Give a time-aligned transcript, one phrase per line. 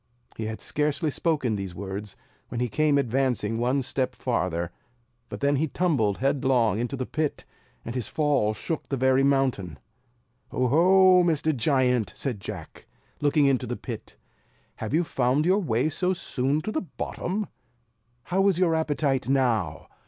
[0.35, 2.15] He had scarcely spoken these words,
[2.47, 4.71] when he came advancing one step farther;
[5.29, 7.45] but then he tumbled headlong into the pit,
[7.85, 9.77] and his fall shook the very mountain.
[10.51, 11.55] "O ho, Mr.
[11.55, 12.87] Giant!" said Jack,
[13.21, 14.15] looking into the pit,
[14.77, 17.45] "have you found your way so soon to the bottom?
[18.23, 19.85] How is your appetite now?